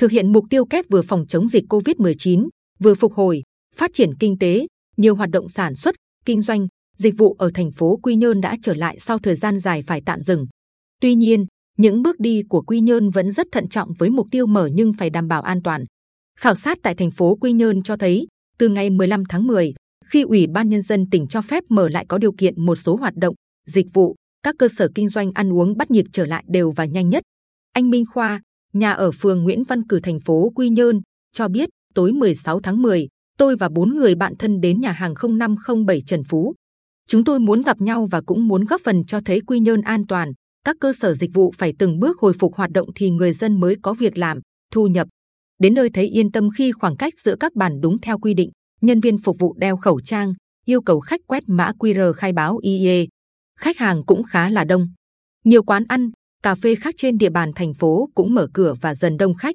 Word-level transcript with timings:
thực 0.00 0.10
hiện 0.10 0.32
mục 0.32 0.44
tiêu 0.50 0.64
kép 0.64 0.84
vừa 0.88 1.02
phòng 1.02 1.26
chống 1.26 1.48
dịch 1.48 1.64
Covid-19, 1.68 2.48
vừa 2.78 2.94
phục 2.94 3.12
hồi, 3.14 3.42
phát 3.76 3.90
triển 3.94 4.14
kinh 4.20 4.38
tế. 4.38 4.66
Nhiều 4.96 5.14
hoạt 5.14 5.30
động 5.30 5.48
sản 5.48 5.74
xuất, 5.74 5.94
kinh 6.24 6.42
doanh, 6.42 6.66
dịch 6.96 7.14
vụ 7.18 7.36
ở 7.38 7.50
thành 7.54 7.72
phố 7.72 7.98
Quy 8.02 8.14
Nhơn 8.14 8.40
đã 8.40 8.56
trở 8.62 8.74
lại 8.74 8.96
sau 8.98 9.18
thời 9.18 9.36
gian 9.36 9.58
dài 9.58 9.82
phải 9.86 10.02
tạm 10.06 10.20
dừng. 10.20 10.46
Tuy 11.00 11.14
nhiên, 11.14 11.46
những 11.78 12.02
bước 12.02 12.20
đi 12.20 12.42
của 12.48 12.62
Quy 12.62 12.80
Nhơn 12.80 13.10
vẫn 13.10 13.32
rất 13.32 13.46
thận 13.52 13.68
trọng 13.68 13.92
với 13.98 14.10
mục 14.10 14.26
tiêu 14.30 14.46
mở 14.46 14.68
nhưng 14.72 14.92
phải 14.98 15.10
đảm 15.10 15.28
bảo 15.28 15.42
an 15.42 15.62
toàn. 15.62 15.84
Khảo 16.38 16.54
sát 16.54 16.78
tại 16.82 16.94
thành 16.94 17.10
phố 17.10 17.34
Quy 17.34 17.52
Nhơn 17.52 17.82
cho 17.82 17.96
thấy, 17.96 18.26
từ 18.58 18.68
ngày 18.68 18.90
15 18.90 19.24
tháng 19.28 19.46
10, 19.46 19.74
khi 20.04 20.22
Ủy 20.22 20.46
ban 20.46 20.68
Nhân 20.68 20.82
dân 20.82 21.10
tỉnh 21.10 21.26
cho 21.26 21.42
phép 21.42 21.64
mở 21.68 21.88
lại 21.88 22.06
có 22.08 22.18
điều 22.18 22.32
kiện 22.32 22.66
một 22.66 22.76
số 22.76 22.96
hoạt 22.96 23.14
động, 23.16 23.34
dịch 23.66 23.86
vụ, 23.92 24.14
các 24.42 24.54
cơ 24.58 24.68
sở 24.68 24.88
kinh 24.94 25.08
doanh 25.08 25.32
ăn 25.34 25.52
uống 25.52 25.76
bắt 25.76 25.90
nhịp 25.90 26.04
trở 26.12 26.26
lại 26.26 26.44
đều 26.48 26.70
và 26.70 26.84
nhanh 26.84 27.08
nhất. 27.08 27.22
Anh 27.72 27.90
Minh 27.90 28.04
Khoa, 28.12 28.40
nhà 28.72 28.92
ở 28.92 29.10
phường 29.10 29.42
Nguyễn 29.42 29.62
Văn 29.64 29.86
Cử 29.86 30.00
thành 30.02 30.20
phố 30.20 30.52
Quy 30.54 30.68
Nhơn, 30.68 31.00
cho 31.32 31.48
biết 31.48 31.68
tối 31.94 32.12
16 32.12 32.60
tháng 32.60 32.82
10, 32.82 33.08
tôi 33.38 33.56
và 33.56 33.68
bốn 33.68 33.96
người 33.96 34.14
bạn 34.14 34.36
thân 34.38 34.60
đến 34.60 34.80
nhà 34.80 34.92
hàng 34.92 35.14
0507 35.38 36.02
Trần 36.06 36.22
Phú. 36.24 36.54
Chúng 37.08 37.24
tôi 37.24 37.40
muốn 37.40 37.62
gặp 37.62 37.80
nhau 37.80 38.08
và 38.10 38.20
cũng 38.26 38.48
muốn 38.48 38.64
góp 38.64 38.80
phần 38.84 39.04
cho 39.04 39.20
thấy 39.24 39.40
Quy 39.40 39.60
Nhơn 39.60 39.80
an 39.80 40.06
toàn. 40.06 40.32
Các 40.64 40.76
cơ 40.80 40.92
sở 40.92 41.14
dịch 41.14 41.30
vụ 41.34 41.52
phải 41.58 41.74
từng 41.78 41.98
bước 41.98 42.18
hồi 42.18 42.32
phục 42.38 42.54
hoạt 42.54 42.70
động 42.70 42.88
thì 42.94 43.10
người 43.10 43.32
dân 43.32 43.60
mới 43.60 43.76
có 43.82 43.92
việc 43.92 44.18
làm, 44.18 44.40
thu 44.72 44.86
nhập. 44.86 45.08
Đến 45.58 45.74
nơi 45.74 45.90
thấy 45.90 46.06
yên 46.06 46.32
tâm 46.32 46.48
khi 46.56 46.72
khoảng 46.72 46.96
cách 46.96 47.14
giữa 47.24 47.36
các 47.40 47.54
bàn 47.54 47.80
đúng 47.80 47.98
theo 47.98 48.18
quy 48.18 48.34
định. 48.34 48.50
Nhân 48.80 49.00
viên 49.00 49.18
phục 49.18 49.36
vụ 49.38 49.54
đeo 49.58 49.76
khẩu 49.76 50.00
trang, 50.00 50.34
yêu 50.66 50.82
cầu 50.82 51.00
khách 51.00 51.20
quét 51.26 51.42
mã 51.46 51.72
QR 51.78 52.12
khai 52.12 52.32
báo 52.32 52.58
IE. 52.62 53.06
Khách 53.58 53.78
hàng 53.78 54.02
cũng 54.06 54.22
khá 54.22 54.48
là 54.48 54.64
đông. 54.64 54.88
Nhiều 55.44 55.62
quán 55.62 55.84
ăn, 55.88 56.10
cà 56.42 56.54
phê 56.54 56.74
khác 56.74 56.94
trên 56.98 57.18
địa 57.18 57.30
bàn 57.30 57.50
thành 57.54 57.74
phố 57.74 58.08
cũng 58.14 58.34
mở 58.34 58.48
cửa 58.54 58.74
và 58.80 58.94
dần 58.94 59.16
đông 59.16 59.34
khách. 59.34 59.54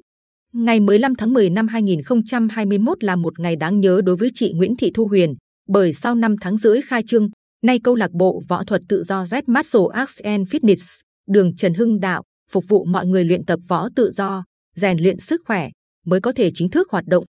Ngày 0.52 0.80
15 0.80 1.14
tháng 1.14 1.32
10 1.32 1.50
năm 1.50 1.68
2021 1.68 3.04
là 3.04 3.16
một 3.16 3.40
ngày 3.40 3.56
đáng 3.56 3.80
nhớ 3.80 4.00
đối 4.04 4.16
với 4.16 4.30
chị 4.34 4.52
Nguyễn 4.52 4.76
Thị 4.76 4.90
Thu 4.94 5.06
Huyền, 5.06 5.34
bởi 5.68 5.92
sau 5.92 6.14
5 6.14 6.36
tháng 6.40 6.56
rưỡi 6.56 6.80
khai 6.82 7.02
trương, 7.06 7.28
nay 7.62 7.80
câu 7.84 7.94
lạc 7.94 8.10
bộ 8.12 8.42
võ 8.48 8.64
thuật 8.64 8.82
tự 8.88 9.02
do 9.02 9.24
Z 9.24 9.42
Muscle 9.46 9.80
Arts 9.92 10.20
and 10.20 10.48
Fitness, 10.48 11.00
đường 11.28 11.56
Trần 11.56 11.74
Hưng 11.74 12.00
Đạo, 12.00 12.22
phục 12.50 12.64
vụ 12.68 12.84
mọi 12.84 13.06
người 13.06 13.24
luyện 13.24 13.44
tập 13.44 13.60
võ 13.68 13.88
tự 13.96 14.10
do, 14.10 14.44
rèn 14.76 14.98
luyện 14.98 15.20
sức 15.20 15.40
khỏe, 15.46 15.68
mới 16.06 16.20
có 16.20 16.32
thể 16.32 16.50
chính 16.54 16.68
thức 16.68 16.90
hoạt 16.90 17.04
động. 17.06 17.24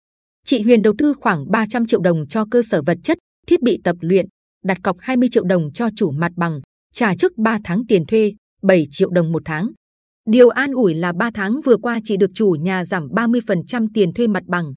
Chị 0.45 0.61
Huyền 0.61 0.81
đầu 0.81 0.93
tư 0.97 1.13
khoảng 1.19 1.51
300 1.51 1.85
triệu 1.85 2.01
đồng 2.01 2.27
cho 2.27 2.45
cơ 2.51 2.61
sở 2.69 2.81
vật 2.81 2.97
chất, 3.03 3.17
thiết 3.47 3.61
bị 3.61 3.79
tập 3.83 3.95
luyện, 3.99 4.25
đặt 4.63 4.77
cọc 4.83 4.97
20 4.99 5.29
triệu 5.31 5.43
đồng 5.43 5.71
cho 5.73 5.89
chủ 5.95 6.11
mặt 6.11 6.31
bằng, 6.35 6.59
trả 6.93 7.15
trước 7.15 7.37
3 7.37 7.59
tháng 7.63 7.83
tiền 7.87 8.05
thuê, 8.05 8.33
7 8.65 8.85
triệu 8.91 9.09
đồng 9.09 9.31
một 9.31 9.41
tháng. 9.45 9.71
Điều 10.29 10.49
an 10.49 10.71
ủi 10.71 10.93
là 10.93 11.13
3 11.13 11.31
tháng 11.33 11.61
vừa 11.61 11.77
qua 11.77 11.99
chị 12.03 12.17
được 12.17 12.31
chủ 12.33 12.55
nhà 12.61 12.85
giảm 12.85 13.07
30% 13.07 13.87
tiền 13.93 14.13
thuê 14.13 14.27
mặt 14.27 14.43
bằng. 14.47 14.73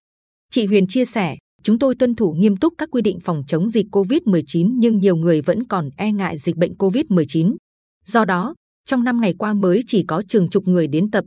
Chị 0.50 0.66
Huyền 0.66 0.86
chia 0.86 1.04
sẻ, 1.04 1.36
chúng 1.62 1.78
tôi 1.78 1.94
tuân 1.94 2.14
thủ 2.14 2.32
nghiêm 2.32 2.56
túc 2.56 2.74
các 2.78 2.88
quy 2.92 3.02
định 3.02 3.18
phòng 3.20 3.42
chống 3.46 3.68
dịch 3.68 3.86
Covid-19 3.92 4.74
nhưng 4.78 4.98
nhiều 4.98 5.16
người 5.16 5.40
vẫn 5.40 5.64
còn 5.64 5.90
e 5.96 6.12
ngại 6.12 6.38
dịch 6.38 6.56
bệnh 6.56 6.72
Covid-19. 6.72 7.56
Do 8.04 8.24
đó, 8.24 8.54
trong 8.86 9.04
năm 9.04 9.20
ngày 9.20 9.34
qua 9.38 9.54
mới 9.54 9.80
chỉ 9.86 10.04
có 10.08 10.22
chừng 10.28 10.48
chục 10.48 10.68
người 10.68 10.86
đến 10.86 11.10
tập. 11.10 11.24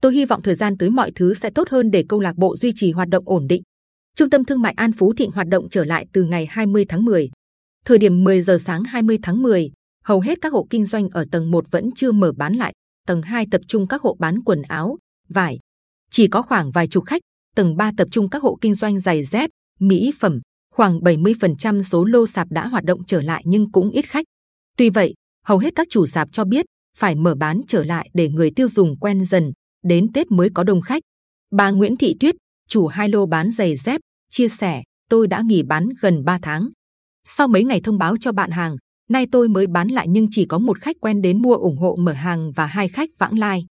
Tôi 0.00 0.14
hy 0.14 0.24
vọng 0.24 0.42
thời 0.42 0.54
gian 0.54 0.78
tới 0.78 0.90
mọi 0.90 1.10
thứ 1.14 1.34
sẽ 1.34 1.50
tốt 1.50 1.68
hơn 1.68 1.90
để 1.90 2.04
câu 2.08 2.20
lạc 2.20 2.36
bộ 2.36 2.56
duy 2.56 2.72
trì 2.74 2.92
hoạt 2.92 3.08
động 3.08 3.24
ổn 3.26 3.46
định. 3.46 3.62
Trung 4.16 4.30
tâm 4.30 4.44
thương 4.44 4.62
mại 4.62 4.72
An 4.76 4.92
Phú 4.92 5.12
Thịnh 5.16 5.30
hoạt 5.30 5.48
động 5.48 5.68
trở 5.70 5.84
lại 5.84 6.06
từ 6.12 6.22
ngày 6.22 6.46
20 6.50 6.84
tháng 6.88 7.04
10. 7.04 7.30
Thời 7.84 7.98
điểm 7.98 8.24
10 8.24 8.42
giờ 8.42 8.58
sáng 8.60 8.84
20 8.84 9.18
tháng 9.22 9.42
10, 9.42 9.70
hầu 10.04 10.20
hết 10.20 10.38
các 10.40 10.52
hộ 10.52 10.66
kinh 10.70 10.86
doanh 10.86 11.08
ở 11.08 11.24
tầng 11.30 11.50
1 11.50 11.70
vẫn 11.70 11.90
chưa 11.96 12.12
mở 12.12 12.32
bán 12.36 12.54
lại. 12.54 12.72
Tầng 13.06 13.22
2 13.22 13.46
tập 13.50 13.60
trung 13.68 13.86
các 13.86 14.02
hộ 14.02 14.16
bán 14.18 14.42
quần 14.44 14.62
áo, 14.62 14.98
vải. 15.28 15.58
Chỉ 16.10 16.28
có 16.28 16.42
khoảng 16.42 16.70
vài 16.70 16.86
chục 16.86 17.04
khách. 17.04 17.22
Tầng 17.56 17.76
3 17.76 17.90
tập 17.96 18.08
trung 18.10 18.30
các 18.30 18.42
hộ 18.42 18.58
kinh 18.60 18.74
doanh 18.74 18.98
giày 18.98 19.24
dép, 19.24 19.50
mỹ 19.80 20.12
phẩm. 20.20 20.40
Khoảng 20.74 21.00
70% 21.00 21.82
số 21.82 22.04
lô 22.04 22.26
sạp 22.26 22.48
đã 22.50 22.66
hoạt 22.66 22.84
động 22.84 23.04
trở 23.06 23.20
lại 23.20 23.42
nhưng 23.46 23.72
cũng 23.72 23.90
ít 23.90 24.08
khách. 24.08 24.24
Tuy 24.76 24.90
vậy, 24.90 25.14
hầu 25.44 25.58
hết 25.58 25.74
các 25.74 25.86
chủ 25.90 26.06
sạp 26.06 26.28
cho 26.32 26.44
biết 26.44 26.66
phải 26.96 27.14
mở 27.14 27.34
bán 27.34 27.60
trở 27.68 27.84
lại 27.84 28.10
để 28.14 28.28
người 28.28 28.50
tiêu 28.50 28.68
dùng 28.68 28.96
quen 28.98 29.24
dần. 29.24 29.52
Đến 29.84 30.12
Tết 30.12 30.30
mới 30.30 30.48
có 30.54 30.64
đông 30.64 30.80
khách. 30.80 31.02
Bà 31.50 31.70
Nguyễn 31.70 31.96
Thị 31.96 32.14
Tuyết, 32.20 32.34
chủ 32.68 32.86
hai 32.86 33.08
lô 33.08 33.26
bán 33.26 33.50
giày 33.50 33.76
dép, 33.76 34.00
chia 34.30 34.48
sẻ: 34.48 34.82
tôi 35.10 35.26
đã 35.26 35.42
nghỉ 35.44 35.62
bán 35.62 35.88
gần 36.00 36.24
3 36.24 36.38
tháng. 36.42 36.68
Sau 37.24 37.48
mấy 37.48 37.64
ngày 37.64 37.80
thông 37.84 37.98
báo 37.98 38.16
cho 38.20 38.32
bạn 38.32 38.50
hàng, 38.50 38.76
nay 39.10 39.26
tôi 39.32 39.48
mới 39.48 39.66
bán 39.66 39.88
lại 39.88 40.06
nhưng 40.08 40.26
chỉ 40.30 40.46
có 40.46 40.58
một 40.58 40.80
khách 40.80 40.96
quen 41.00 41.22
đến 41.22 41.42
mua 41.42 41.54
ủng 41.54 41.76
hộ 41.76 41.96
mở 41.98 42.12
hàng 42.12 42.52
và 42.52 42.66
hai 42.66 42.88
khách 42.88 43.10
vãng 43.18 43.38
lai. 43.38 43.66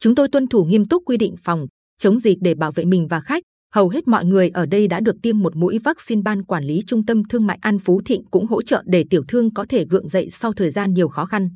Chúng 0.00 0.14
tôi 0.14 0.28
tuân 0.28 0.46
thủ 0.46 0.64
nghiêm 0.64 0.88
túc 0.88 1.02
quy 1.06 1.16
định 1.16 1.34
phòng 1.42 1.66
chống 1.98 2.18
dịch 2.18 2.38
để 2.40 2.54
bảo 2.54 2.72
vệ 2.72 2.84
mình 2.84 3.06
và 3.08 3.20
khách. 3.20 3.42
Hầu 3.74 3.88
hết 3.88 4.08
mọi 4.08 4.24
người 4.24 4.48
ở 4.48 4.66
đây 4.66 4.88
đã 4.88 5.00
được 5.00 5.16
tiêm 5.22 5.38
một 5.38 5.56
mũi 5.56 5.78
vaccine. 5.78 6.22
Ban 6.22 6.44
quản 6.44 6.64
lý 6.64 6.82
trung 6.86 7.06
tâm 7.06 7.24
thương 7.24 7.46
mại 7.46 7.58
An 7.60 7.78
Phú 7.78 8.02
Thịnh 8.04 8.24
cũng 8.30 8.46
hỗ 8.46 8.62
trợ 8.62 8.82
để 8.86 9.04
tiểu 9.10 9.24
thương 9.28 9.54
có 9.54 9.66
thể 9.68 9.84
gượng 9.84 10.08
dậy 10.08 10.30
sau 10.30 10.52
thời 10.52 10.70
gian 10.70 10.94
nhiều 10.94 11.08
khó 11.08 11.24
khăn. 11.24 11.50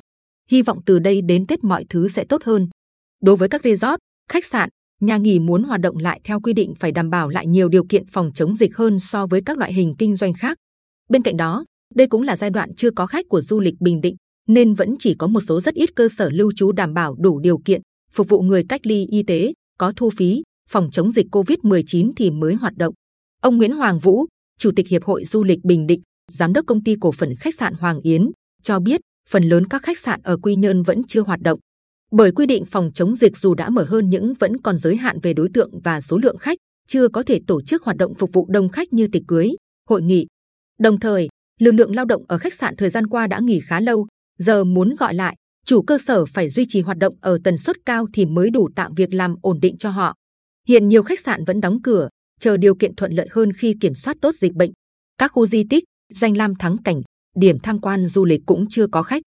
Hy 0.49 0.61
vọng 0.61 0.79
từ 0.85 0.99
đây 0.99 1.21
đến 1.21 1.47
Tết 1.47 1.63
mọi 1.63 1.85
thứ 1.89 2.07
sẽ 2.07 2.25
tốt 2.29 2.43
hơn. 2.43 2.67
Đối 3.21 3.35
với 3.35 3.49
các 3.49 3.63
resort, 3.63 3.97
khách 4.29 4.45
sạn, 4.45 4.69
nhà 5.01 5.17
nghỉ 5.17 5.39
muốn 5.39 5.63
hoạt 5.63 5.81
động 5.81 5.97
lại 5.97 6.21
theo 6.23 6.39
quy 6.39 6.53
định 6.53 6.73
phải 6.79 6.91
đảm 6.91 7.09
bảo 7.09 7.29
lại 7.29 7.47
nhiều 7.47 7.69
điều 7.69 7.85
kiện 7.89 8.05
phòng 8.05 8.31
chống 8.33 8.55
dịch 8.55 8.75
hơn 8.75 8.99
so 8.99 9.27
với 9.27 9.41
các 9.45 9.57
loại 9.57 9.73
hình 9.73 9.95
kinh 9.97 10.15
doanh 10.15 10.33
khác. 10.33 10.57
Bên 11.09 11.21
cạnh 11.21 11.37
đó, 11.37 11.65
đây 11.95 12.07
cũng 12.07 12.21
là 12.21 12.37
giai 12.37 12.49
đoạn 12.49 12.75
chưa 12.75 12.91
có 12.91 13.05
khách 13.05 13.25
của 13.29 13.41
du 13.41 13.59
lịch 13.59 13.75
Bình 13.79 14.01
Định, 14.01 14.15
nên 14.47 14.73
vẫn 14.73 14.95
chỉ 14.99 15.15
có 15.19 15.27
một 15.27 15.41
số 15.41 15.61
rất 15.61 15.73
ít 15.73 15.95
cơ 15.95 16.09
sở 16.17 16.29
lưu 16.29 16.51
trú 16.55 16.71
đảm 16.71 16.93
bảo 16.93 17.15
đủ 17.19 17.39
điều 17.39 17.57
kiện 17.65 17.81
phục 18.13 18.29
vụ 18.29 18.41
người 18.41 18.63
cách 18.69 18.87
ly 18.87 19.05
y 19.05 19.23
tế, 19.23 19.53
có 19.77 19.93
thu 19.95 20.09
phí, 20.09 20.43
phòng 20.69 20.89
chống 20.91 21.11
dịch 21.11 21.27
Covid-19 21.31 22.11
thì 22.15 22.31
mới 22.31 22.53
hoạt 22.53 22.77
động. 22.77 22.93
Ông 23.41 23.57
Nguyễn 23.57 23.71
Hoàng 23.71 23.99
Vũ, 23.99 24.25
Chủ 24.59 24.71
tịch 24.75 24.87
Hiệp 24.87 25.03
hội 25.03 25.25
Du 25.25 25.43
lịch 25.43 25.59
Bình 25.63 25.87
Định, 25.87 26.01
Giám 26.31 26.53
đốc 26.53 26.65
công 26.65 26.83
ty 26.83 26.95
cổ 27.01 27.11
phần 27.11 27.35
khách 27.39 27.55
sạn 27.55 27.73
Hoàng 27.73 28.01
Yến, 28.01 28.31
cho 28.63 28.79
biết 28.79 29.01
phần 29.29 29.43
lớn 29.43 29.67
các 29.67 29.83
khách 29.83 29.99
sạn 29.99 30.21
ở 30.23 30.37
Quy 30.37 30.55
Nhơn 30.55 30.83
vẫn 30.83 31.01
chưa 31.07 31.21
hoạt 31.21 31.41
động. 31.41 31.59
Bởi 32.11 32.31
quy 32.31 32.45
định 32.45 32.65
phòng 32.65 32.91
chống 32.93 33.15
dịch 33.15 33.37
dù 33.37 33.53
đã 33.53 33.69
mở 33.69 33.85
hơn 33.89 34.09
những 34.09 34.33
vẫn 34.39 34.57
còn 34.57 34.77
giới 34.77 34.95
hạn 34.95 35.19
về 35.19 35.33
đối 35.33 35.49
tượng 35.53 35.79
và 35.83 36.01
số 36.01 36.17
lượng 36.17 36.37
khách, 36.37 36.57
chưa 36.87 37.07
có 37.07 37.23
thể 37.23 37.39
tổ 37.47 37.61
chức 37.61 37.83
hoạt 37.83 37.97
động 37.97 38.13
phục 38.13 38.29
vụ 38.33 38.45
đông 38.49 38.69
khách 38.69 38.93
như 38.93 39.07
tiệc 39.07 39.23
cưới, 39.27 39.49
hội 39.89 40.01
nghị. 40.01 40.27
Đồng 40.79 40.99
thời, 40.99 41.27
lực 41.59 41.71
lượng 41.71 41.95
lao 41.95 42.05
động 42.05 42.23
ở 42.27 42.37
khách 42.37 42.53
sạn 42.53 42.75
thời 42.75 42.89
gian 42.89 43.07
qua 43.07 43.27
đã 43.27 43.39
nghỉ 43.39 43.61
khá 43.67 43.79
lâu, 43.79 44.07
giờ 44.37 44.63
muốn 44.63 44.95
gọi 44.95 45.13
lại, 45.13 45.35
chủ 45.65 45.81
cơ 45.81 45.97
sở 46.05 46.25
phải 46.25 46.49
duy 46.49 46.65
trì 46.69 46.81
hoạt 46.81 46.97
động 46.97 47.15
ở 47.21 47.37
tần 47.43 47.57
suất 47.57 47.75
cao 47.85 48.05
thì 48.13 48.25
mới 48.25 48.49
đủ 48.49 48.69
tạo 48.75 48.91
việc 48.95 49.13
làm 49.13 49.35
ổn 49.41 49.59
định 49.61 49.77
cho 49.77 49.89
họ. 49.89 50.15
Hiện 50.67 50.89
nhiều 50.89 51.03
khách 51.03 51.19
sạn 51.19 51.45
vẫn 51.45 51.61
đóng 51.61 51.81
cửa, 51.81 52.09
chờ 52.39 52.57
điều 52.57 52.75
kiện 52.75 52.95
thuận 52.95 53.11
lợi 53.11 53.27
hơn 53.31 53.53
khi 53.53 53.75
kiểm 53.81 53.93
soát 53.93 54.17
tốt 54.21 54.35
dịch 54.35 54.53
bệnh. 54.53 54.71
Các 55.17 55.31
khu 55.31 55.45
di 55.45 55.63
tích, 55.69 55.83
danh 56.13 56.37
lam 56.37 56.55
thắng 56.55 56.77
cảnh, 56.77 57.01
điểm 57.35 57.59
tham 57.59 57.81
quan 57.81 58.07
du 58.07 58.25
lịch 58.25 58.41
cũng 58.45 58.65
chưa 58.69 58.87
có 58.87 59.03
khách. 59.03 59.21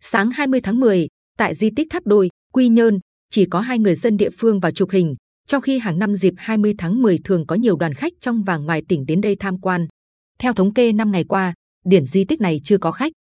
Sáng 0.00 0.30
20 0.30 0.60
tháng 0.60 0.80
10, 0.80 1.06
tại 1.38 1.54
di 1.54 1.70
tích 1.76 1.86
Tháp 1.90 2.06
Đôi, 2.06 2.28
Quy 2.52 2.68
Nhơn, 2.68 2.98
chỉ 3.30 3.46
có 3.50 3.60
hai 3.60 3.78
người 3.78 3.94
dân 3.94 4.16
địa 4.16 4.30
phương 4.38 4.60
vào 4.60 4.72
chụp 4.72 4.90
hình, 4.90 5.14
trong 5.46 5.62
khi 5.62 5.78
hàng 5.78 5.98
năm 5.98 6.14
dịp 6.14 6.34
20 6.36 6.74
tháng 6.78 7.02
10 7.02 7.18
thường 7.24 7.46
có 7.46 7.56
nhiều 7.56 7.76
đoàn 7.76 7.94
khách 7.94 8.12
trong 8.20 8.42
và 8.42 8.56
ngoài 8.56 8.82
tỉnh 8.88 9.06
đến 9.06 9.20
đây 9.20 9.36
tham 9.40 9.60
quan. 9.60 9.86
Theo 10.38 10.52
thống 10.52 10.74
kê 10.74 10.92
năm 10.92 11.12
ngày 11.12 11.24
qua, 11.24 11.54
điểm 11.84 12.06
di 12.06 12.24
tích 12.24 12.40
này 12.40 12.60
chưa 12.64 12.78
có 12.78 12.92
khách. 12.92 13.12